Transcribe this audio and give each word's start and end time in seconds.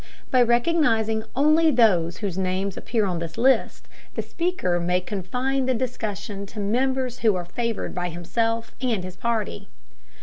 By 0.31 0.41
recognizing 0.41 1.25
only 1.35 1.69
those 1.69 2.17
whose 2.17 2.35
names 2.35 2.75
appear 2.75 3.05
on 3.05 3.19
this 3.19 3.37
list, 3.37 3.87
the 4.15 4.23
Speaker 4.23 4.79
may 4.79 4.99
confine 4.99 5.67
the 5.67 5.75
discussion 5.75 6.47
to 6.47 6.59
members 6.59 7.19
who 7.19 7.35
are 7.35 7.45
favored 7.45 7.93
by 7.93 8.09
himself 8.09 8.71
and 8.81 9.03
his 9.03 9.15
party. 9.15 9.67